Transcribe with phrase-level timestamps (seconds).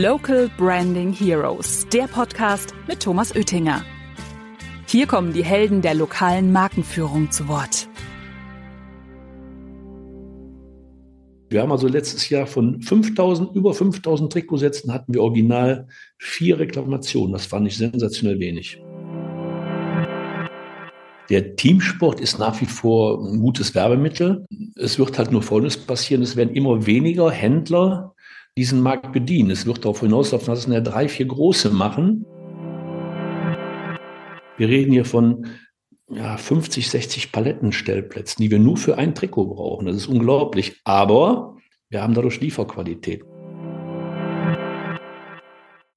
[0.00, 3.84] Local Branding Heroes, der Podcast mit Thomas Oettinger.
[4.86, 7.90] Hier kommen die Helden der lokalen Markenführung zu Wort.
[11.50, 15.86] Wir haben also letztes Jahr von 5000, über 5000 Trikotsätzen hatten wir original
[16.16, 17.34] vier Reklamationen.
[17.34, 18.82] Das fand ich sensationell wenig.
[21.28, 24.46] Der Teamsport ist nach wie vor ein gutes Werbemittel.
[24.74, 26.22] Es wird halt nur Folgendes passieren.
[26.22, 28.11] Es werden immer weniger Händler
[28.58, 29.50] diesen Markt bedienen.
[29.50, 32.26] Es wird darauf hinauslaufen, dass es eine drei, vier große machen.
[34.58, 35.46] Wir reden hier von
[36.10, 39.86] ja, 50, 60 Palettenstellplätzen, die wir nur für ein Trikot brauchen.
[39.86, 40.80] Das ist unglaublich.
[40.84, 41.56] Aber
[41.88, 43.24] wir haben dadurch Lieferqualität.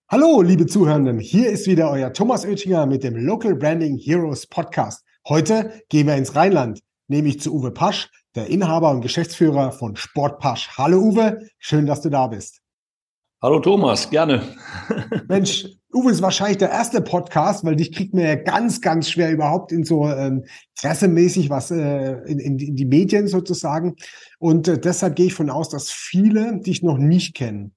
[0.10, 1.20] Hallo, liebe Zuhörenden.
[1.20, 5.04] Hier ist wieder euer Thomas Oettinger mit dem Local Branding Heroes Podcast.
[5.28, 10.40] Heute gehen wir ins Rheinland, nämlich zu Uwe Pasch, der Inhaber und Geschäftsführer von Sport
[10.40, 10.70] Pasch.
[10.78, 12.62] Hallo Uwe, schön, dass du da bist.
[13.42, 14.42] Hallo Thomas, gerne.
[15.28, 19.32] Mensch, Uwe ist wahrscheinlich der erste Podcast, weil dich kriegt mir ja ganz, ganz schwer
[19.32, 20.46] überhaupt in so ähm,
[20.80, 23.96] pressemäßig was äh, in, in, in, die Medien sozusagen.
[24.40, 27.76] Und äh, deshalb gehe ich von aus, dass viele dich noch nicht kennen.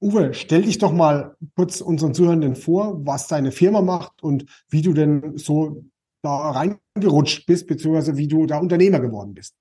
[0.00, 4.82] Uwe, stell dich doch mal kurz unseren Zuhörenden vor, was deine Firma macht und wie
[4.82, 5.84] du denn so
[6.22, 9.54] da reingerutscht bist, beziehungsweise wie du da Unternehmer geworden bist.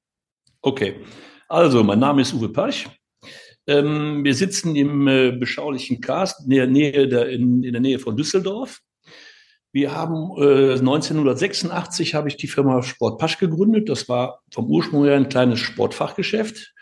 [0.66, 0.96] Okay,
[1.48, 2.90] also mein Name ist Uwe Pasch.
[3.68, 8.00] Ähm, wir sitzen im äh, beschaulichen Kast in der Nähe, der, in, in der Nähe
[8.00, 8.80] von Düsseldorf.
[9.72, 13.90] Wir haben äh, 1986 habe ich die Firma Sport Pasch gegründet.
[13.90, 16.74] Das war vom Ursprung her ein kleines Sportfachgeschäft.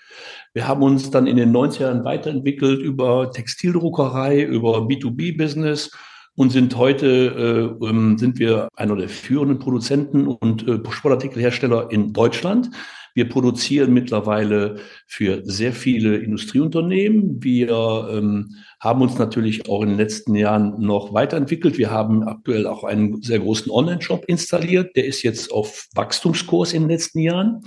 [0.54, 5.92] Wir haben uns dann in den 90 Jahren weiterentwickelt über Textildruckerei, über B2B-Business
[6.36, 12.14] und sind heute äh, ähm, sind wir einer der führenden Produzenten und äh, Sportartikelhersteller in
[12.14, 12.70] Deutschland.
[13.14, 17.44] Wir produzieren mittlerweile für sehr viele Industrieunternehmen.
[17.44, 21.78] Wir ähm, haben uns natürlich auch in den letzten Jahren noch weiterentwickelt.
[21.78, 24.96] Wir haben aktuell auch einen sehr großen Online-Shop installiert.
[24.96, 27.62] Der ist jetzt auf Wachstumskurs in den letzten Jahren.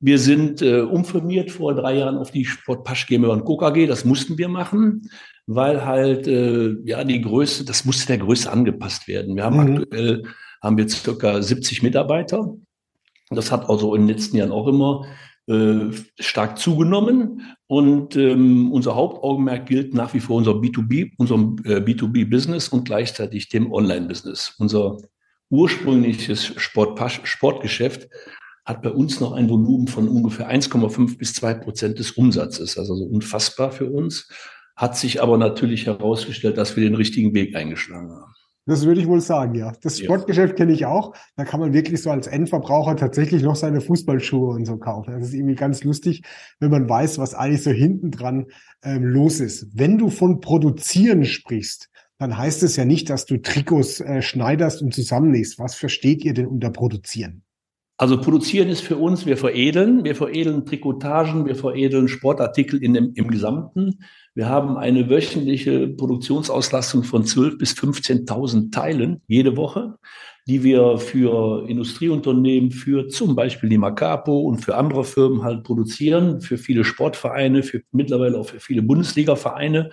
[0.00, 3.60] Wir sind äh, umfirmiert vor drei Jahren auf die Sportpasch GmbH und Co.
[3.60, 3.86] AG.
[3.86, 5.08] Das mussten wir machen,
[5.46, 9.36] weil halt äh, ja die Größe, das musste der Größe angepasst werden.
[9.36, 9.76] Wir haben mhm.
[9.76, 10.22] aktuell
[10.60, 12.52] haben wir circa 70 Mitarbeiter
[13.36, 15.06] das hat also in den letzten Jahren auch immer
[15.46, 17.42] äh, stark zugenommen.
[17.66, 23.48] Und ähm, unser Hauptaugenmerk gilt nach wie vor unser B2B, unserem äh, B2B-Business und gleichzeitig
[23.48, 24.54] dem Online-Business.
[24.58, 24.98] Unser
[25.50, 28.08] ursprüngliches Sport Sportgeschäft
[28.64, 32.78] hat bei uns noch ein Volumen von ungefähr 1,5 bis 2 Prozent des Umsatzes.
[32.78, 34.28] Also so unfassbar für uns.
[34.76, 38.31] Hat sich aber natürlich herausgestellt, dass wir den richtigen Weg eingeschlagen haben.
[38.64, 39.72] Das würde ich wohl sagen, ja.
[39.82, 41.14] Das Sportgeschäft kenne ich auch.
[41.36, 45.12] Da kann man wirklich so als Endverbraucher tatsächlich noch seine Fußballschuhe und so kaufen.
[45.12, 46.22] Das ist irgendwie ganz lustig,
[46.60, 48.46] wenn man weiß, was eigentlich so hinten dran
[48.84, 49.66] ähm, los ist.
[49.74, 54.80] Wenn du von Produzieren sprichst, dann heißt es ja nicht, dass du Trikots äh, schneiderst
[54.80, 55.58] und zusammennähst.
[55.58, 57.42] Was versteht ihr denn unter Produzieren?
[58.02, 63.12] Also produzieren ist für uns, wir veredeln, wir veredeln Trikotagen, wir veredeln Sportartikel in dem,
[63.14, 64.00] im Gesamten.
[64.34, 69.98] Wir haben eine wöchentliche Produktionsauslastung von 12.000 bis 15.000 Teilen jede Woche,
[70.48, 76.40] die wir für Industrieunternehmen, für zum Beispiel die Macapo und für andere Firmen halt produzieren,
[76.40, 79.90] für viele Sportvereine, für mittlerweile auch für viele Bundesliga-Vereine.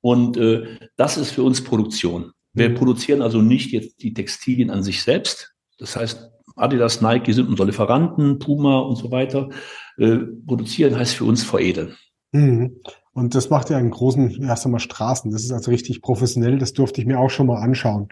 [0.00, 0.64] Und äh,
[0.96, 2.32] das ist für uns Produktion.
[2.52, 2.74] Wir mhm.
[2.74, 5.54] produzieren also nicht jetzt die Textilien an sich selbst.
[5.78, 9.48] Das heißt, Adidas, Nike sind unsere Lieferanten, Puma und so weiter.
[9.96, 11.96] Äh, produzieren heißt für uns veredeln.
[12.32, 12.80] Mhm.
[13.12, 15.30] Und das macht ja einen großen, erst einmal Straßen.
[15.30, 16.58] Das ist also richtig professionell.
[16.58, 18.08] Das durfte ich mir auch schon mal anschauen.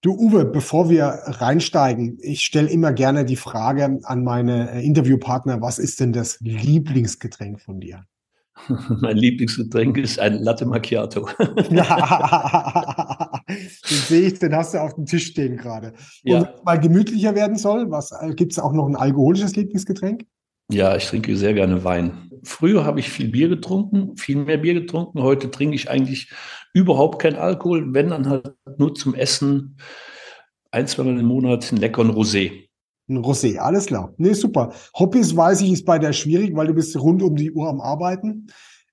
[0.00, 5.60] Du Uwe, bevor wir reinsteigen, ich stelle immer gerne die Frage an meine äh, Interviewpartner,
[5.60, 8.04] was ist denn das Lieblingsgetränk von dir?
[9.00, 11.28] Mein Lieblingsgetränk ist ein Latte Macchiato.
[11.70, 15.94] ja, den sehe ich, den hast du auf dem Tisch stehen gerade.
[16.22, 16.38] Ja.
[16.38, 20.24] Und mal gemütlicher werden soll, was äh, gibt es auch noch ein alkoholisches Lieblingsgetränk?
[20.70, 22.30] Ja, ich trinke sehr gerne Wein.
[22.44, 25.22] Früher habe ich viel Bier getrunken, viel mehr Bier getrunken.
[25.22, 26.30] Heute trinke ich eigentlich
[26.72, 29.76] überhaupt keinen Alkohol, wenn dann halt nur zum Essen
[30.70, 32.68] ein, zwei Mal im Monat einen leckeren Rosé.
[33.12, 34.14] Ein Rosé, alles klar.
[34.16, 34.72] Nee, super.
[34.98, 37.80] Hobbys weiß ich, ist bei dir schwierig, weil du bist rund um die Uhr am
[37.80, 38.46] Arbeiten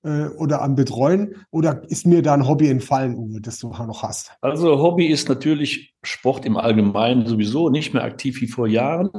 [0.03, 1.35] äh, oder am Betreuen.
[1.51, 4.31] Oder ist mir da ein Hobby entfallen, Uwe, das du noch hast?
[4.41, 9.09] Also Hobby ist natürlich Sport im Allgemeinen sowieso, nicht mehr aktiv wie vor Jahren.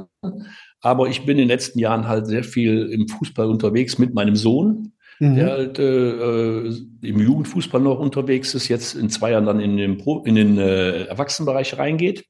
[0.80, 4.36] Aber ich bin in den letzten Jahren halt sehr viel im Fußball unterwegs mit meinem
[4.36, 5.36] Sohn, mhm.
[5.36, 9.76] der halt äh, äh, im Jugendfußball noch unterwegs ist, jetzt in zwei Jahren dann in
[9.76, 12.24] den, Pro, in den äh, Erwachsenenbereich reingeht.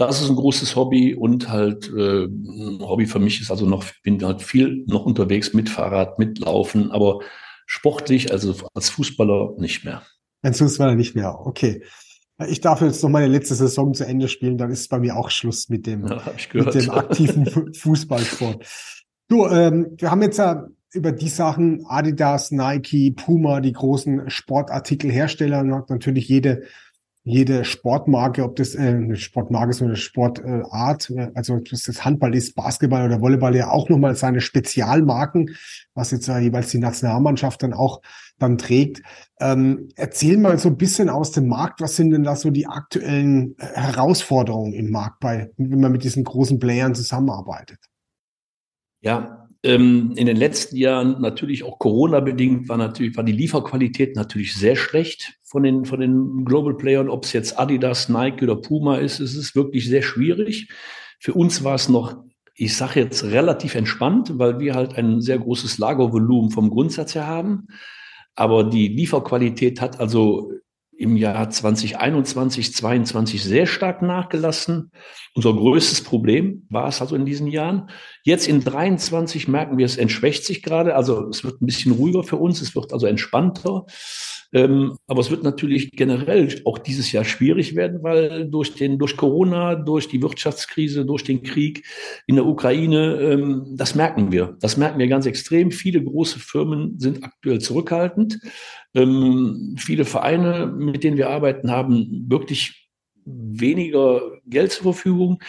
[0.00, 3.84] Das ist ein großes Hobby und halt äh, ein Hobby für mich ist also noch,
[4.02, 7.20] bin halt viel noch unterwegs mit Fahrrad, mit Laufen, aber
[7.66, 10.02] sportlich, also als Fußballer nicht mehr.
[10.40, 11.82] Als Fußballer nicht mehr, okay.
[12.48, 15.28] Ich darf jetzt noch meine letzte Saison zu Ende spielen, dann ist bei mir auch
[15.28, 16.22] Schluss mit dem, ja,
[16.54, 18.66] mit dem aktiven Fußballsport.
[19.28, 25.60] Du, ähm, wir haben jetzt ja über die Sachen Adidas, Nike, Puma, die großen Sportartikelhersteller
[25.60, 26.62] und natürlich jede
[27.22, 32.04] jede Sportmarke, ob das äh, eine Sportmarke ist oder eine Sportart, äh, also ob das
[32.04, 35.54] Handball ist, Basketball oder Volleyball, ja auch nochmal seine Spezialmarken,
[35.94, 38.00] was jetzt äh, jeweils die Nationalmannschaft dann auch
[38.38, 39.02] dann trägt.
[39.38, 42.66] Ähm, erzähl mal so ein bisschen aus dem Markt, was sind denn da so die
[42.66, 47.78] aktuellen äh, Herausforderungen im Markt bei, wenn man mit diesen großen Playern zusammenarbeitet?
[49.02, 54.54] Ja, ähm, in den letzten Jahren natürlich auch Corona-bedingt war natürlich, war die Lieferqualität natürlich
[54.54, 58.96] sehr schlecht von den, von den Global Playern, ob es jetzt Adidas, Nike oder Puma
[58.96, 59.20] ist.
[59.20, 60.68] Es ist wirklich sehr schwierig.
[61.18, 62.24] Für uns war es noch,
[62.54, 67.26] ich sage jetzt relativ entspannt, weil wir halt ein sehr großes Lagervolumen vom Grundsatz her
[67.26, 67.66] haben.
[68.34, 70.52] Aber die Lieferqualität hat also
[71.00, 74.90] im Jahr 2021, 2022 sehr stark nachgelassen.
[75.34, 77.88] Unser größtes Problem war es also in diesen Jahren.
[78.22, 80.94] Jetzt in 23 merken wir, es entschwächt sich gerade.
[80.94, 82.60] Also es wird ein bisschen ruhiger für uns.
[82.60, 83.86] Es wird also entspannter.
[84.52, 89.16] Ähm, aber es wird natürlich generell auch dieses Jahr schwierig werden, weil durch den, durch
[89.16, 91.84] Corona, durch die Wirtschaftskrise, durch den Krieg
[92.26, 94.56] in der Ukraine, ähm, das merken wir.
[94.60, 95.70] Das merken wir ganz extrem.
[95.70, 98.40] Viele große Firmen sind aktuell zurückhaltend.
[98.94, 102.88] Ähm, viele Vereine, mit denen wir arbeiten, haben wirklich
[103.24, 105.40] weniger Geld zur Verfügung.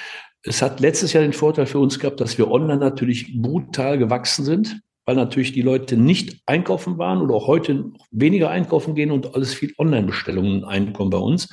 [0.43, 4.45] Es hat letztes Jahr den Vorteil für uns gehabt, dass wir online natürlich brutal gewachsen
[4.45, 9.35] sind weil natürlich die Leute nicht einkaufen waren oder auch heute weniger einkaufen gehen und
[9.35, 11.49] alles viel Online-Bestellungen einkommen bei uns.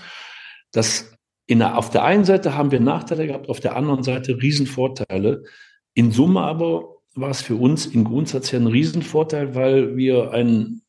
[0.73, 1.13] Das
[1.47, 5.45] in der, auf der einen Seite haben wir Nachteile gehabt, auf der anderen Seite Riesenvorteile.
[5.95, 10.83] In Summe aber war es für uns im Grundsatz ja ein Riesenvorteil, weil wir ein,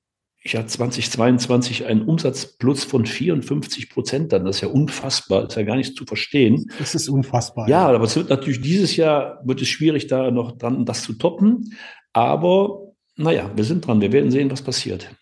[0.43, 4.43] ich hatte 2022 einen Umsatzplus von 54 Prozent dann.
[4.43, 6.69] Das ist ja unfassbar, ist ja gar nicht zu verstehen.
[6.77, 7.69] Das ist unfassbar.
[7.69, 11.03] Ja, ja, aber es wird natürlich dieses Jahr wird es schwierig, da noch dran das
[11.03, 11.73] zu toppen.
[12.13, 14.01] Aber naja, wir sind dran.
[14.01, 15.13] Wir werden sehen, was passiert.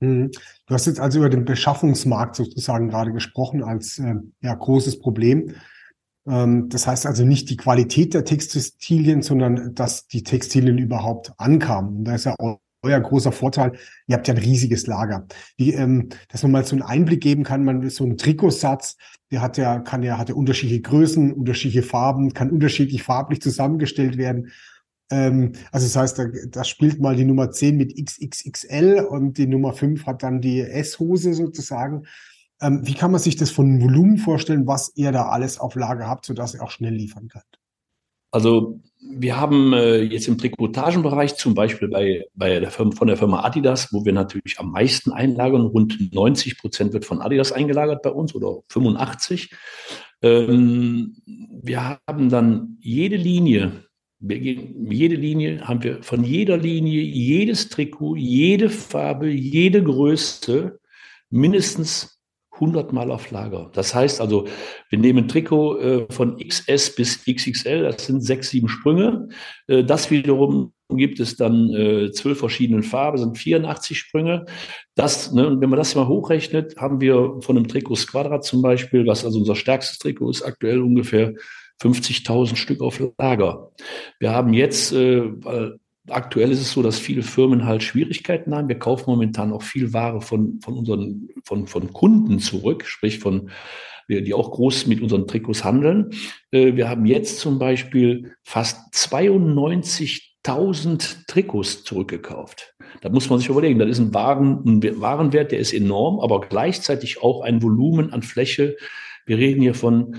[0.00, 0.30] Mhm.
[0.66, 5.54] Du hast jetzt also über den Beschaffungsmarkt sozusagen gerade gesprochen als äh, ja, großes Problem.
[6.26, 11.98] Ähm, das heißt also nicht die Qualität der Textilien, sondern dass die Textilien überhaupt ankamen.
[11.98, 12.34] Und da ist ja
[12.82, 13.72] euer großer Vorteil,
[14.06, 15.26] ihr habt ja ein riesiges Lager.
[15.56, 18.96] Wie, ähm, dass man mal so einen Einblick geben kann, man so einen Trikotsatz,
[19.30, 24.16] der hat ja, kann ja, hat ja unterschiedliche Größen, unterschiedliche Farben, kann unterschiedlich farblich zusammengestellt
[24.16, 24.50] werden.
[25.10, 29.46] Ähm, also das heißt, da, da spielt mal die Nummer 10 mit XXXL und die
[29.46, 32.06] Nummer 5 hat dann die S-Hose sozusagen.
[32.62, 36.06] Ähm, wie kann man sich das von Volumen vorstellen, was ihr da alles auf Lager
[36.06, 37.60] habt, sodass ihr auch schnell liefern könnt?
[38.32, 43.16] Also wir haben äh, jetzt im Trikotagenbereich zum Beispiel bei, bei der Firma, von der
[43.16, 48.02] Firma Adidas, wo wir natürlich am meisten einlagern, rund 90 Prozent wird von Adidas eingelagert
[48.02, 49.50] bei uns oder 85.
[50.22, 53.84] Ähm, wir haben dann jede Linie
[54.20, 60.78] jede Linie haben wir von jeder Linie, jedes Trikot, jede Farbe, jede Größe
[61.30, 62.20] mindestens
[62.52, 63.70] 100 Mal auf Lager.
[63.72, 64.46] Das heißt also,
[64.90, 69.28] wir nehmen Trikot äh, von XS bis XXL, das sind sechs, sieben Sprünge.
[69.66, 74.44] Äh, das wiederum gibt es dann äh, zwölf verschiedenen Farben, sind 84 Sprünge.
[74.94, 79.06] Das, ne, wenn man das mal hochrechnet, haben wir von einem Trikot Squadra zum Beispiel,
[79.06, 81.32] was also unser stärkstes Trikot ist, aktuell ungefähr
[81.80, 83.70] 50.000 Stück auf Lager.
[84.18, 88.68] Wir haben jetzt, äh, weil aktuell ist es so, dass viele Firmen halt Schwierigkeiten haben.
[88.68, 93.50] Wir kaufen momentan auch viel Ware von, von unseren, von, von Kunden zurück, sprich von,
[94.08, 96.10] die auch groß mit unseren Trikots handeln.
[96.50, 102.74] Äh, wir haben jetzt zum Beispiel fast 92.000 Trikots zurückgekauft.
[103.02, 106.40] Da muss man sich überlegen, das ist ein, Waren, ein Warenwert, der ist enorm, aber
[106.40, 108.76] gleichzeitig auch ein Volumen an Fläche.
[109.26, 110.16] Wir reden hier von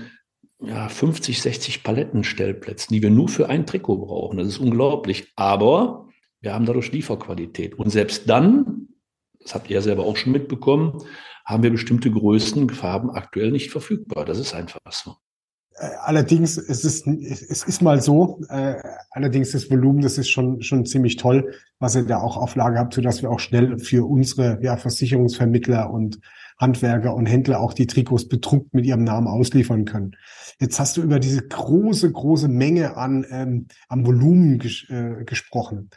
[0.64, 4.38] ja, 50, 60 Palettenstellplätzen, die wir nur für ein Trikot brauchen.
[4.38, 5.32] Das ist unglaublich.
[5.36, 6.08] Aber
[6.40, 7.78] wir haben dadurch Lieferqualität.
[7.78, 8.88] Und selbst dann,
[9.40, 11.02] das habt ihr ja selber auch schon mitbekommen,
[11.44, 14.24] haben wir bestimmte Größen, Farben aktuell nicht verfügbar.
[14.24, 15.16] Das ist einfach so.
[15.74, 18.40] Äh, allerdings es ist es ist mal so.
[18.48, 18.76] Äh,
[19.10, 22.78] allerdings das Volumen, das ist schon schon ziemlich toll, was ihr da auch auf Lage
[22.78, 26.20] habt, so dass wir auch schnell für unsere ja, Versicherungsvermittler und
[26.58, 30.16] Handwerker und Händler auch die Trikots bedruckt mit ihrem Namen ausliefern können.
[30.60, 35.90] Jetzt hast du über diese große, große Menge an, ähm, am Volumen ges äh, gesprochen.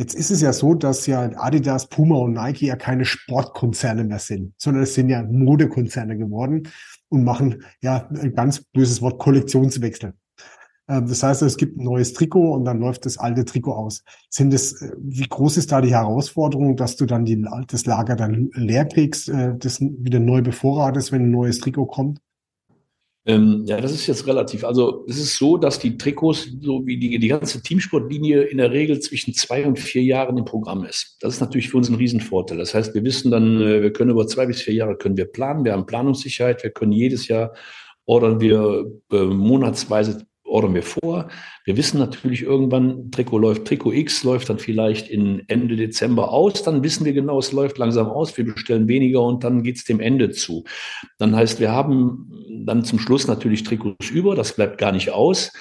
[0.00, 4.18] Jetzt ist es ja so, dass ja Adidas, Puma und Nike ja keine Sportkonzerne mehr
[4.18, 6.68] sind, sondern es sind ja Modekonzerne geworden
[7.10, 10.14] und machen ja ein ganz böses Wort Kollektionswechsel.
[10.90, 14.02] Ähm, das heißt, es gibt ein neues Trikot und dann läuft das alte Trikot aus.
[14.28, 18.16] Sind es, äh, wie groß ist da die Herausforderung, dass du dann die, das Lager
[18.16, 22.18] dann leer kriegst, äh, das wieder neu bevorratest, wenn ein neues Trikot kommt?
[23.26, 24.64] Ähm, ja, das ist jetzt relativ.
[24.64, 28.72] Also es ist so, dass die Trikots, so wie die, die ganze Teamsportlinie in der
[28.72, 31.18] Regel zwischen zwei und vier Jahren im Programm ist.
[31.20, 32.56] Das ist natürlich für uns ein Riesenvorteil.
[32.56, 35.26] Das heißt, wir wissen dann, äh, wir können über zwei bis vier Jahre können wir
[35.26, 37.52] planen, wir haben Planungssicherheit, wir können jedes Jahr
[38.06, 41.28] ordern wir äh, monatsweise ordern wir vor.
[41.64, 46.62] Wir wissen natürlich irgendwann, Trikot läuft, Trikot X läuft dann vielleicht in Ende Dezember aus.
[46.62, 48.36] Dann wissen wir genau, es läuft langsam aus.
[48.36, 50.64] Wir bestellen weniger und dann geht es dem Ende zu.
[51.18, 52.32] Dann heißt, wir haben
[52.64, 54.34] dann zum Schluss natürlich Trikots über.
[54.34, 55.52] Das bleibt gar nicht aus.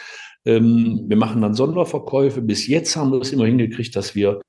[0.46, 2.42] Ähm, wir machen dann Sonderverkäufe.
[2.42, 4.42] Bis jetzt haben wir es immer hingekriegt, dass wir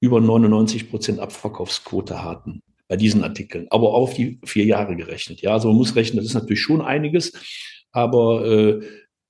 [0.00, 5.42] über 99 Prozent Abverkaufsquote hatten bei diesen Artikeln, aber auf die vier Jahre gerechnet.
[5.42, 7.32] Ja, also man muss rechnen, das ist natürlich schon einiges,
[7.92, 8.80] aber äh,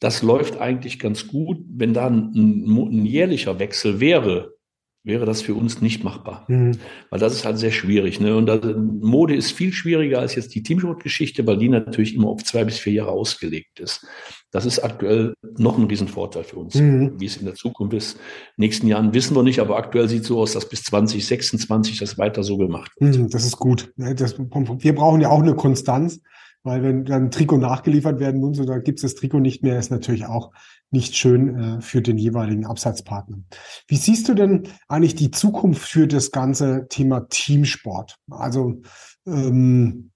[0.01, 1.59] das läuft eigentlich ganz gut.
[1.69, 4.55] Wenn da ein, ein jährlicher Wechsel wäre,
[5.03, 6.45] wäre das für uns nicht machbar.
[6.49, 6.77] Mhm.
[7.09, 8.21] Weil das ist halt sehr schwierig.
[8.21, 8.37] Ne?
[8.37, 12.45] Und das, Mode ist viel schwieriger als jetzt die Teamsport-Geschichte, weil die natürlich immer auf
[12.45, 14.07] zwei bis vier Jahre ausgelegt ist.
[14.51, 16.75] Das ist aktuell noch ein Riesenvorteil für uns.
[16.75, 17.19] Mhm.
[17.19, 18.19] Wie es in der Zukunft ist,
[18.57, 22.19] nächsten Jahren wissen wir nicht, aber aktuell sieht es so aus, dass bis 2026 das
[22.19, 23.17] weiter so gemacht wird.
[23.17, 23.93] Mhm, das ist gut.
[23.97, 26.21] Das, wir brauchen ja auch eine Konstanz.
[26.63, 29.91] Weil wenn dann Trikot nachgeliefert werden muss, oder gibt es das Trikot nicht mehr, ist
[29.91, 30.53] natürlich auch
[30.91, 33.39] nicht schön äh, für den jeweiligen Absatzpartner.
[33.87, 38.17] Wie siehst du denn eigentlich die Zukunft für das ganze Thema Teamsport?
[38.29, 38.83] Also
[39.27, 40.10] ähm,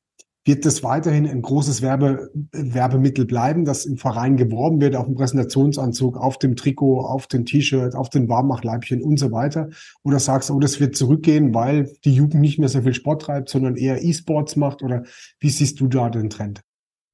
[0.45, 5.15] wird das weiterhin ein großes Werbe, Werbemittel bleiben, das im Verein geworben wird, auf dem
[5.15, 9.71] Präsentationsanzug, auf dem Trikot, auf dem T-Shirt, auf den Warmachleibchen und so weiter?
[10.03, 13.23] Oder sagst du, oh, das wird zurückgehen, weil die Jugend nicht mehr so viel Sport
[13.23, 14.83] treibt, sondern eher E-Sports macht?
[14.83, 15.05] Oder
[15.41, 16.61] wie siehst du da den Trend?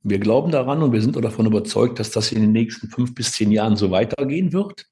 [0.02, 3.14] Wir glauben daran und wir sind auch davon überzeugt, dass das in den nächsten fünf
[3.14, 4.86] bis zehn Jahren so weitergehen wird.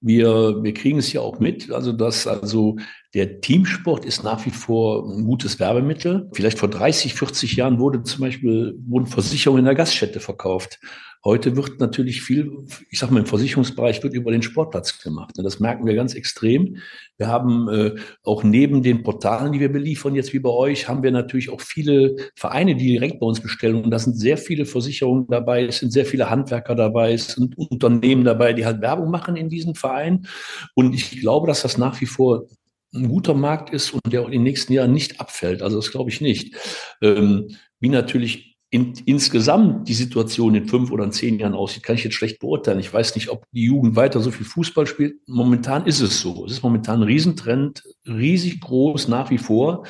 [0.00, 2.76] Wir, wir kriegen es ja auch mit, also dass also
[3.12, 6.30] der Teamsport ist nach wie vor ein gutes Werbemittel.
[6.32, 10.78] Vielleicht vor 30, 40 Jahren wurde zum Beispiel wurden Versicherungen in der Gaststätte verkauft.
[11.22, 15.36] Heute wird natürlich viel, ich sag mal, im Versicherungsbereich wird über den Sportplatz gemacht.
[15.36, 16.78] Und das merken wir ganz extrem.
[17.18, 21.02] Wir haben äh, auch neben den Portalen, die wir beliefern, jetzt wie bei euch, haben
[21.02, 23.84] wir natürlich auch viele Vereine, die direkt bei uns bestellen.
[23.84, 27.56] Und da sind sehr viele Versicherungen dabei, es sind sehr viele Handwerker dabei, es sind
[27.58, 30.26] Unternehmen dabei, die halt Werbung machen in diesen Vereinen.
[30.74, 32.46] Und ich glaube, dass das nach wie vor
[32.94, 35.60] ein guter Markt ist und der in den nächsten Jahren nicht abfällt.
[35.60, 36.56] Also das glaube ich nicht.
[37.02, 41.96] Ähm, wie natürlich in, insgesamt die Situation in fünf oder in zehn Jahren aussieht, kann
[41.96, 42.78] ich jetzt schlecht beurteilen.
[42.78, 45.16] Ich weiß nicht, ob die Jugend weiter so viel Fußball spielt.
[45.26, 46.46] Momentan ist es so.
[46.46, 49.86] Es ist momentan ein Riesentrend, riesig groß nach wie vor.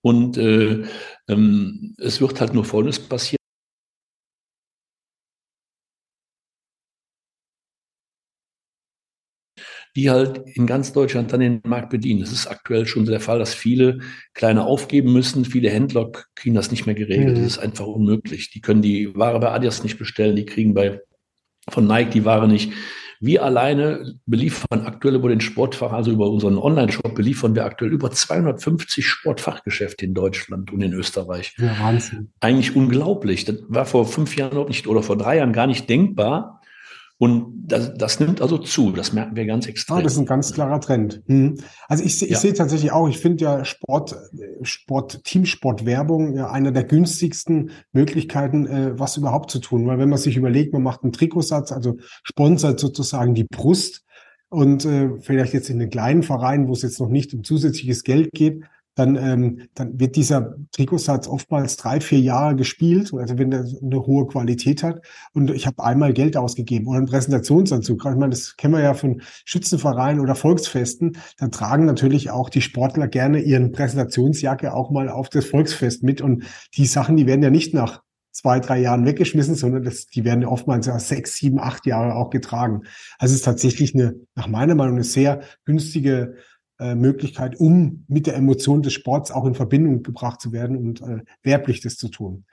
[0.00, 0.84] Und äh,
[1.28, 3.39] ähm, es wird halt nur Folgendes passieren.
[9.96, 12.20] Die halt in ganz Deutschland dann den Markt bedienen.
[12.20, 13.98] Das ist aktuell schon der Fall, dass viele
[14.34, 15.44] kleine aufgeben müssen.
[15.44, 17.36] Viele Händler kriegen das nicht mehr geregelt.
[17.36, 17.42] Mhm.
[17.42, 18.50] Das ist einfach unmöglich.
[18.50, 21.00] Die können die Ware bei Adidas nicht bestellen, die kriegen bei
[21.68, 22.72] von Nike die Ware nicht.
[23.22, 28.10] Wir alleine beliefern aktuell über den Sportfach, also über unseren Online-Shop, beliefern wir aktuell über
[28.10, 31.54] 250 Sportfachgeschäfte in Deutschland und in Österreich.
[31.58, 32.32] Ja, Wahnsinn.
[32.40, 33.44] Eigentlich unglaublich.
[33.44, 36.59] Das war vor fünf Jahren noch nicht oder vor drei Jahren gar nicht denkbar.
[37.20, 39.98] Und das, das nimmt also zu, das merken wir ganz extrem.
[39.98, 41.22] Ah, das ist ein ganz klarer Trend.
[41.26, 41.58] Hm.
[41.86, 42.38] Also ich, ich ja.
[42.38, 44.16] sehe tatsächlich auch, ich finde ja Sport,
[44.62, 49.86] Sport, Teamsportwerbung ja eine der günstigsten Möglichkeiten, äh, was überhaupt zu tun.
[49.86, 54.02] Weil wenn man sich überlegt, man macht einen Trikotsatz, also sponsert sozusagen die Brust
[54.48, 58.02] und äh, vielleicht jetzt in den kleinen Vereinen, wo es jetzt noch nicht um zusätzliches
[58.02, 63.50] Geld geht, dann, ähm, dann wird dieser Trikotsatz oftmals drei, vier Jahre gespielt, also wenn
[63.50, 65.00] der eine hohe Qualität hat.
[65.32, 68.04] Und ich habe einmal Geld ausgegeben oder einen Präsentationsanzug.
[68.04, 71.16] Ich meine, das kennen wir ja von Schützenvereinen oder Volksfesten.
[71.38, 76.20] Da tragen natürlich auch die Sportler gerne ihren Präsentationsjacke auch mal auf das Volksfest mit.
[76.20, 76.44] Und
[76.76, 80.44] die Sachen, die werden ja nicht nach zwei, drei Jahren weggeschmissen, sondern das, die werden
[80.44, 82.82] oftmals ja sechs, sieben, acht Jahre auch getragen.
[83.18, 86.36] Also es ist tatsächlich eine, nach meiner Meinung, eine sehr günstige
[86.80, 91.02] äh, Möglichkeit, um mit der Emotion des Sports auch in Verbindung gebracht zu werden und
[91.02, 92.44] äh, werblich das zu tun.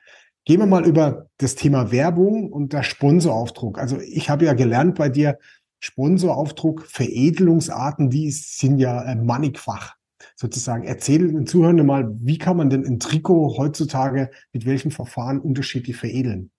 [0.45, 3.79] Gehen wir mal über das Thema Werbung und der Sponsoraufdruck.
[3.79, 5.39] Also ich habe ja gelernt bei dir,
[5.79, 9.95] Sponsoraufdruck, Veredelungsarten, die sind ja äh, mannigfach
[10.35, 10.83] sozusagen.
[10.83, 15.95] Erzähl den Zuhörern mal, wie kann man denn ein Trikot heutzutage mit welchem Verfahren unterschiedlich
[15.95, 16.51] veredeln?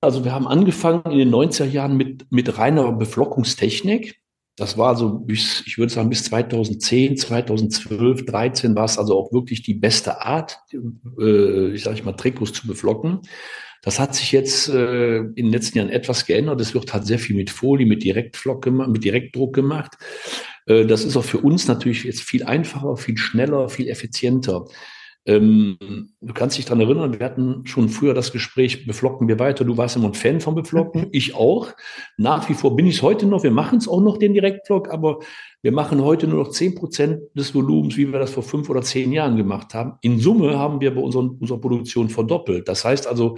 [0.00, 4.20] Also wir haben angefangen in den 90er Jahren mit, mit reiner Beflockungstechnik.
[4.58, 9.32] Das war so bis, ich würde sagen, bis 2010, 2012, 13 war es also auch
[9.32, 10.58] wirklich die beste Art,
[11.18, 13.20] äh, ich sage mal, Trikots zu beflocken.
[13.82, 16.60] Das hat sich jetzt äh, in den letzten Jahren etwas geändert.
[16.60, 19.96] Es wird halt sehr viel mit Folie, mit Direktflock gemacht, mit Direktdruck gemacht.
[20.66, 24.64] Äh, das ist auch für uns natürlich jetzt viel einfacher, viel schneller, viel effizienter.
[25.28, 25.76] Ähm,
[26.22, 29.62] du kannst dich daran erinnern, wir hatten schon früher das Gespräch, beflocken wir weiter.
[29.62, 31.68] Du warst immer ein Fan von Beflocken, ich auch.
[32.16, 33.42] Nach wie vor bin ich es heute noch.
[33.42, 35.18] Wir machen es auch noch, den Direktflock, aber
[35.60, 38.80] wir machen heute nur noch zehn Prozent des Volumens, wie wir das vor fünf oder
[38.80, 39.98] zehn Jahren gemacht haben.
[40.00, 42.66] In Summe haben wir bei unseren, unserer Produktion verdoppelt.
[42.66, 43.36] Das heißt also,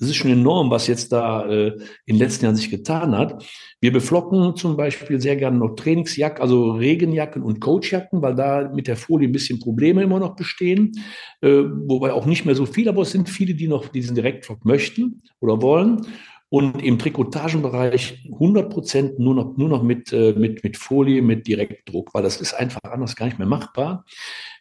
[0.00, 1.68] es ist schon enorm, was jetzt da äh,
[2.06, 3.44] in den letzten Jahren sich getan hat.
[3.80, 8.88] Wir beflocken zum Beispiel sehr gerne noch Trainingsjacken, also Regenjacken und Coachjacken, weil da mit
[8.88, 10.92] der Folie ein bisschen Probleme immer noch bestehen.
[11.40, 14.64] Äh, wobei auch nicht mehr so viel, aber es sind viele, die noch diesen Direktflock
[14.64, 16.06] möchten oder wollen.
[16.54, 21.48] Und im Trikotagenbereich 100 Prozent nur noch, nur noch mit, äh, mit, mit Folie, mit
[21.48, 24.04] Direktdruck, weil das ist einfach anders gar nicht mehr machbar.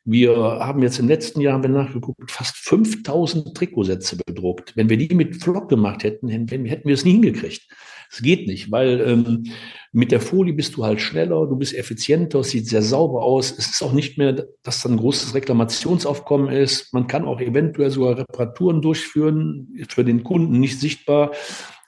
[0.04, 4.76] Wir haben jetzt im letzten Jahr, wenn nachgeguckt, fast 5000 Trikotsätze bedruckt.
[4.76, 7.62] Wenn wir die mit Flock gemacht hätten, hätten wir es nie hingekriegt.
[8.10, 9.44] Es geht nicht, weil ähm,
[9.92, 13.52] mit der Folie bist du halt schneller, du bist effizienter, es sieht sehr sauber aus.
[13.52, 16.94] Es ist auch nicht mehr, dass da ein großes Reklamationsaufkommen ist.
[16.94, 21.32] Man kann auch eventuell sogar Reparaturen durchführen, für den Kunden nicht sichtbar.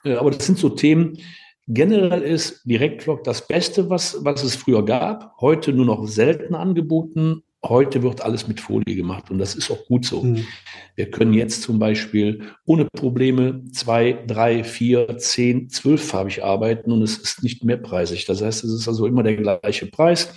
[0.06, 1.18] Äh, aber das sind so Themen.
[1.68, 5.36] Generell ist Direktflock das Beste, was, was es früher gab.
[5.42, 7.44] Heute nur noch selten angeboten.
[7.68, 10.22] Heute wird alles mit Folie gemacht und das ist auch gut so.
[10.22, 10.46] Mhm.
[10.96, 17.18] Wir können jetzt zum Beispiel ohne Probleme zwei, drei, vier, zehn, zwölffarbig arbeiten und es
[17.18, 18.26] ist nicht mehrpreisig.
[18.26, 20.34] Das heißt, es ist also immer der gleiche Preis.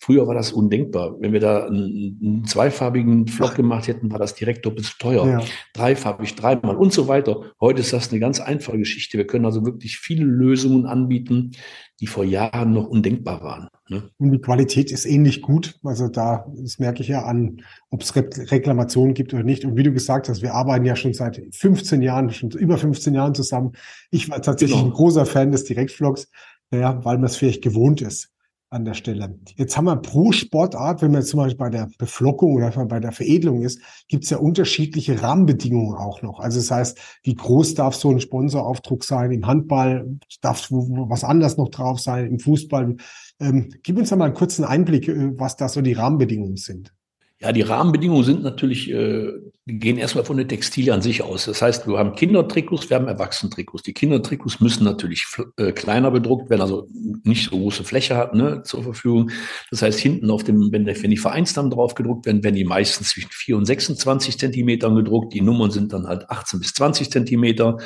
[0.00, 1.16] Früher war das undenkbar.
[1.18, 5.26] Wenn wir da einen, einen zweifarbigen Flock gemacht hätten, war das direkt doppelt so teuer.
[5.26, 5.44] Ja.
[5.72, 7.52] Dreifarbig, dreimal und so weiter.
[7.60, 9.16] Heute ist das eine ganz einfache Geschichte.
[9.16, 11.52] Wir können also wirklich viele Lösungen anbieten,
[12.00, 13.68] die vor Jahren noch undenkbar waren.
[13.88, 14.10] Ne?
[14.18, 15.78] Und die Qualität ist ähnlich gut.
[15.84, 19.64] Also da, das merke ich ja an, ob es Re Reklamationen gibt oder nicht.
[19.64, 23.14] Und wie du gesagt hast, wir arbeiten ja schon seit 15 Jahren, schon über 15
[23.14, 23.72] Jahren zusammen.
[24.10, 24.90] Ich war tatsächlich genau.
[24.90, 26.28] ein großer Fan des Direktvlogs,
[26.72, 28.35] ja, weil man es vielleicht gewohnt ist
[28.70, 29.38] an der Stelle.
[29.56, 32.98] Jetzt haben wir pro Sportart, wenn man jetzt zum Beispiel bei der Beflockung oder bei
[32.98, 36.40] der Veredelung ist, gibt es ja unterschiedliche Rahmenbedingungen auch noch.
[36.40, 39.30] Also das heißt, wie groß darf so ein Sponsoraufdruck sein?
[39.30, 42.96] Im Handball darf was anders noch drauf sein, im Fußball.
[43.38, 46.92] Ähm, gib uns da mal einen kurzen Einblick, äh, was da so die Rahmenbedingungen sind.
[47.38, 49.30] Ja, die Rahmenbedingungen sind natürlich, äh,
[49.68, 51.46] gehen erstmal von der Textilie an sich aus.
[51.46, 53.82] Das heißt, wir haben Kindertrikots, wir haben Erwachsenentrikots.
[53.82, 55.26] Die Kindertrikots müssen natürlich
[55.56, 56.88] äh, kleiner bedruckt werden, also
[57.24, 59.32] nicht so große Fläche hat ne, zur Verfügung.
[59.72, 63.08] Das heißt, hinten auf dem, wenn, wenn die Vereinsnamen drauf gedruckt werden, werden die meistens
[63.08, 65.34] zwischen 4 und 26 Zentimetern gedruckt.
[65.34, 67.78] Die Nummern sind dann halt 18 bis 20 Zentimeter.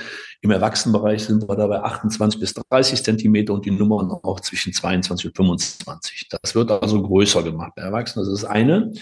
[0.43, 5.29] Im Erwachsenenbereich sind wir dabei 28 bis 30 Zentimeter und die Nummern auch zwischen 22
[5.29, 6.29] und 25.
[6.29, 8.27] Das wird also größer gemacht bei Erwachsenen.
[8.27, 8.93] Das ist eine.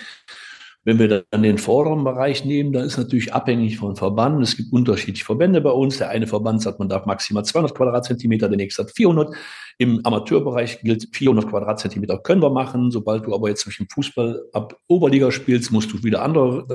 [0.88, 4.42] Wenn wir dann den vorderen Bereich nehmen, dann ist natürlich abhängig von Verband.
[4.42, 5.98] Es gibt unterschiedliche Verbände bei uns.
[5.98, 9.37] Der eine Verband sagt, man darf maximal 200 Quadratzentimeter, der nächste hat 400.
[9.77, 12.90] Im Amateurbereich gilt 400 Quadratzentimeter können wir machen.
[12.90, 16.66] Sobald du aber jetzt durch den Fußball ab Oberliga spielst, musst du wieder andere,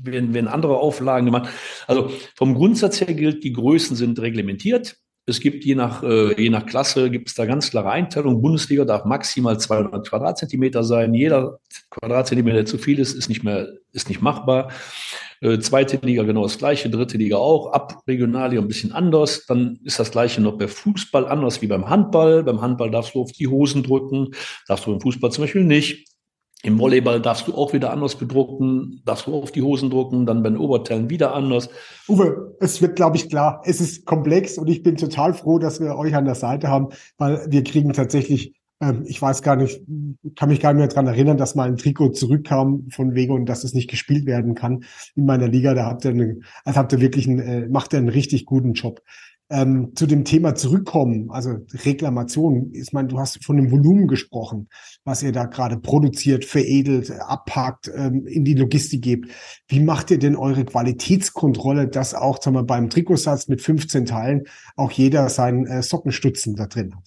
[0.00, 1.48] werden, werden andere Auflagen gemacht.
[1.88, 4.96] Also vom Grundsatz her gilt, die Größen sind reglementiert.
[5.28, 8.40] Es gibt je nach, äh, je nach Klasse gibt es da ganz klare Einteilung.
[8.40, 11.14] Bundesliga darf maximal 200 Quadratzentimeter sein.
[11.14, 11.58] Jeder
[11.90, 14.70] Quadratzentimeter, der zu viel ist, ist nicht mehr, ist nicht machbar.
[15.40, 17.72] Äh, zweite Liga genau das gleiche, dritte Liga auch.
[17.72, 19.46] Ab Regionalliga ein bisschen anders.
[19.46, 22.44] Dann ist das gleiche noch bei Fußball anders wie beim Handball.
[22.44, 24.28] Beim Handball darfst du auf die Hosen drücken,
[24.68, 26.06] darfst du beim Fußball zum Beispiel nicht.
[26.62, 30.42] Im Volleyball darfst du auch wieder anders bedrucken, darfst du auf die Hosen drucken, dann
[30.42, 31.68] bei den Oberteilen wieder anders.
[32.08, 33.60] Uwe, es wird, glaube ich, klar.
[33.64, 36.88] Es ist komplex und ich bin total froh, dass wir euch an der Seite haben,
[37.18, 39.82] weil wir kriegen tatsächlich, ähm, ich weiß gar nicht,
[40.34, 43.46] kann mich gar nicht mehr dran erinnern, dass mal ein Trikot zurückkam von Wege und
[43.46, 45.74] dass es nicht gespielt werden kann in meiner Liga.
[45.74, 48.72] Da habt ihr, eine, also habt ihr wirklich einen, äh, macht ihr einen richtig guten
[48.72, 49.02] Job
[49.48, 54.68] ähm, zu dem Thema zurückkommen, also Reklamation, ich meine, du hast von dem Volumen gesprochen,
[55.04, 59.30] was ihr da gerade produziert, veredelt, abpackt, ähm, in die Logistik gebt.
[59.68, 64.44] Wie macht ihr denn eure Qualitätskontrolle, dass auch sagen wir, beim Trikotsatz mit 15 Teilen
[64.74, 67.04] auch jeder seinen äh, Sockenstutzen da drin hat?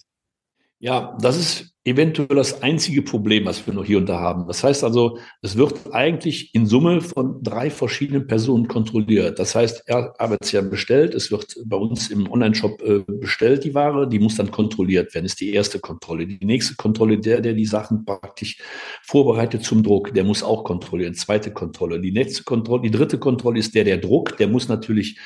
[0.78, 4.46] Ja, das ist eventuell das einzige Problem, was wir noch hier und da haben.
[4.46, 9.38] Das heißt also, es wird eigentlich in Summe von drei verschiedenen Personen kontrolliert.
[9.38, 13.74] Das heißt, er es ja bestellt, es wird bei uns im Online-Shop äh, bestellt, die
[13.74, 16.26] Ware, die muss dann kontrolliert werden, ist die erste Kontrolle.
[16.26, 18.58] Die nächste Kontrolle, der, der die Sachen praktisch
[19.02, 21.14] vorbereitet zum Druck, der muss auch kontrollieren.
[21.14, 21.98] Zweite Kontrolle.
[21.98, 25.18] Die nächste Kontrolle, die dritte Kontrolle ist der, der Druck, der muss natürlich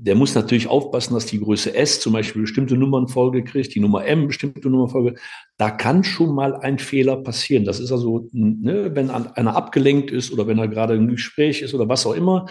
[0.00, 4.04] der muss natürlich aufpassen, dass die Größe S zum Beispiel bestimmte Nummernfolge kriegt, die Nummer
[4.04, 5.14] M bestimmte Nummernfolge.
[5.56, 7.64] Da kann schon mal ein Fehler passieren.
[7.64, 11.74] Das ist also, ne, wenn einer abgelenkt ist oder wenn er gerade im Gespräch ist
[11.74, 12.46] oder was auch immer,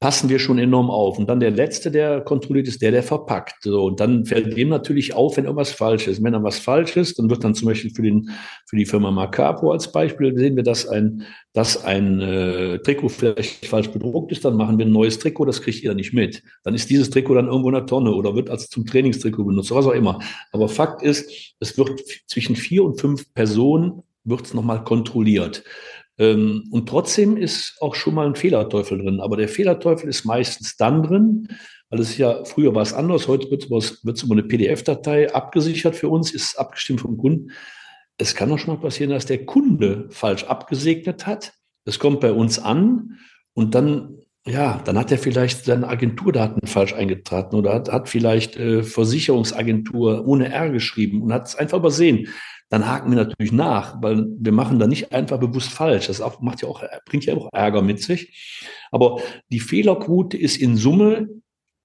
[0.00, 1.18] passen wir schon enorm auf.
[1.18, 3.62] Und dann der letzte, der kontrolliert ist, der, der verpackt.
[3.62, 6.24] So, und dann fällt dem natürlich auf, wenn irgendwas falsch ist.
[6.24, 8.30] Wenn dann was falsch ist, dann wird dann zum Beispiel für, den,
[8.66, 13.66] für die Firma Macapo als Beispiel sehen wir, dass ein, dass ein äh, Trikot vielleicht
[13.66, 16.42] falsch bedruckt ist, dann machen wir ein neues Trikot, das kriegt ihr nicht mit.
[16.64, 19.70] Dann ist dieses Trikot dann irgendwo in der Tonne oder wird als zum Trainingstrikot benutzt,
[19.70, 20.18] was auch immer.
[20.52, 25.62] Aber Fakt ist, es wird zwischen vier und fünf Personen wird es nochmal kontrolliert.
[26.20, 29.20] Ähm, und trotzdem ist auch schon mal ein Fehlerteufel drin.
[29.20, 31.48] Aber der Fehlerteufel ist meistens dann drin,
[31.88, 36.08] weil es ja, früher war es anders, heute wird es über eine PDF-Datei abgesichert für
[36.08, 37.50] uns, ist abgestimmt vom Kunden.
[38.18, 41.54] Es kann auch schon mal passieren, dass der Kunde falsch abgesegnet hat.
[41.86, 43.18] Es kommt bei uns an
[43.54, 48.56] und dann, ja, dann hat er vielleicht seine Agenturdaten falsch eingetragen oder hat, hat vielleicht
[48.56, 52.28] äh, Versicherungsagentur ohne R geschrieben und hat es einfach übersehen
[52.70, 56.06] dann haken wir natürlich nach, weil wir machen da nicht einfach bewusst falsch.
[56.06, 58.68] Das macht ja auch, bringt ja auch Ärger mit sich.
[58.92, 61.28] Aber die Fehlerquote ist in Summe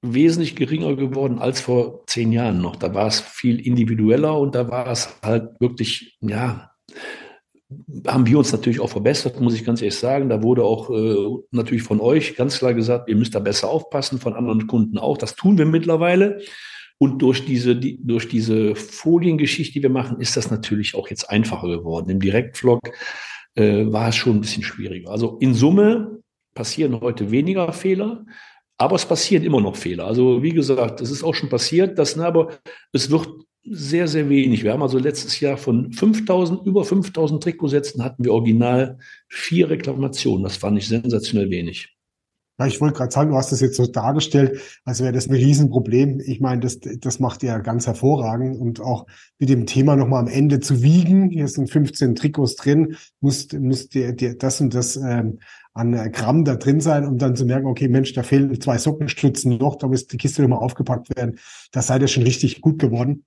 [0.03, 2.75] wesentlich geringer geworden als vor zehn Jahren noch.
[2.75, 6.71] Da war es viel individueller und da war es halt wirklich, ja,
[8.05, 10.29] haben wir uns natürlich auch verbessert, muss ich ganz ehrlich sagen.
[10.29, 14.19] Da wurde auch äh, natürlich von euch ganz klar gesagt, ihr müsst da besser aufpassen,
[14.19, 15.17] von anderen Kunden auch.
[15.17, 16.41] Das tun wir mittlerweile.
[16.97, 21.29] Und durch diese, die, durch diese Foliengeschichte, die wir machen, ist das natürlich auch jetzt
[21.29, 22.09] einfacher geworden.
[22.09, 22.79] Im Direktvlog
[23.55, 25.11] äh, war es schon ein bisschen schwieriger.
[25.11, 26.19] Also in Summe
[26.53, 28.25] passieren heute weniger Fehler,
[28.77, 30.05] aber es passieren immer noch Fehler.
[30.05, 32.59] Also wie gesagt, es ist auch schon passiert, dass, ne, aber
[32.93, 33.27] es wird
[33.63, 34.63] sehr, sehr wenig.
[34.63, 40.43] Wir haben also letztes Jahr von 5000, über 5000 Trikotsätzen hatten wir original vier Reklamationen.
[40.43, 41.94] Das fand ich sensationell wenig.
[42.57, 45.35] Ja, ich wollte gerade sagen, du hast das jetzt so dargestellt, als wäre das ein
[45.35, 46.21] Riesenproblem.
[46.25, 49.07] Ich meine, das, das macht ja ganz hervorragend und auch
[49.39, 51.29] mit dem Thema nochmal am Ende zu wiegen.
[51.29, 55.39] Hier sind 15 Trikots drin, muss, muss dir, dir das und das ähm,
[55.73, 59.57] an Gramm da drin sein, um dann zu merken, okay, Mensch, da fehlen zwei Sockenstützen
[59.57, 61.37] noch, da muss die Kiste nochmal aufgepackt werden.
[61.73, 63.25] Da seid ihr schon richtig gut geworden.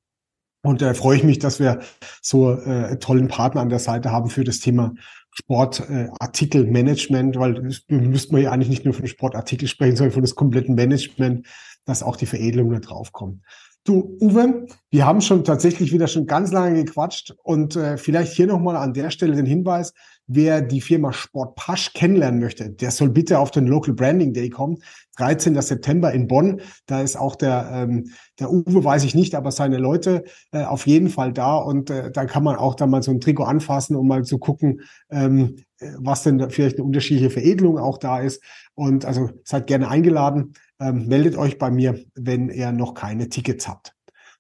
[0.62, 1.80] Und da äh, freue ich mich, dass wir
[2.20, 4.94] so äh, tollen Partner an der Seite haben für das Thema
[5.30, 10.22] Sportartikelmanagement, äh, weil wir müssten wir ja eigentlich nicht nur von Sportartikel sprechen, sondern von
[10.22, 11.46] das kompletten Management,
[11.84, 13.42] dass auch die Veredelung da drauf kommt.
[13.84, 18.46] Du, Uwe, wir haben schon tatsächlich wieder schon ganz lange gequatscht und äh, vielleicht hier
[18.46, 19.92] nochmal an der Stelle den Hinweis,
[20.26, 24.48] wer die Firma Sport Pasch kennenlernen möchte, der soll bitte auf den Local Branding Day
[24.48, 24.78] kommen.
[25.16, 25.60] 13.
[25.60, 26.60] September in Bonn.
[26.86, 30.86] Da ist auch der, ähm, der Uwe, weiß ich nicht, aber seine Leute äh, auf
[30.86, 31.56] jeden Fall da.
[31.56, 34.38] Und äh, da kann man auch da mal so ein Trikot anfassen, um mal zu
[34.38, 35.56] gucken, ähm,
[35.98, 38.42] was denn da vielleicht eine unterschiedliche Veredelung auch da ist.
[38.74, 40.52] Und also seid gerne eingeladen.
[40.80, 43.97] Ähm, meldet euch bei mir, wenn ihr noch keine Tickets habt.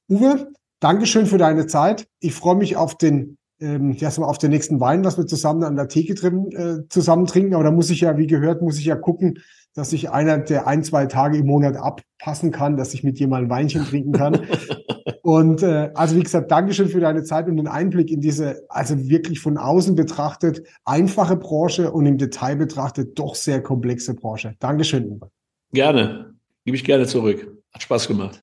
[0.08, 2.08] Uwe, Dankeschön für deine Zeit.
[2.20, 5.76] Ich freue mich auf den ähm, so auf den nächsten Wein, was wir zusammen an
[5.76, 7.54] der Theke drin äh, zusammen trinken.
[7.54, 9.40] Aber da muss ich ja, wie gehört, muss ich ja gucken,
[9.74, 13.28] dass ich einer der ein, zwei Tage im Monat abpassen kann, dass ich mit dir
[13.28, 14.46] mal ein Weinchen trinken kann.
[15.22, 19.08] und äh, also wie gesagt, Dankeschön für deine Zeit und den Einblick in diese, also
[19.08, 24.54] wirklich von außen betrachtet, einfache Branche und im Detail betrachtet doch sehr komplexe Branche.
[24.60, 25.30] Dankeschön, Uwe.
[25.72, 26.34] Gerne.
[26.64, 27.54] Gebe ich gerne zurück.
[27.72, 28.42] Hat Spaß gemacht.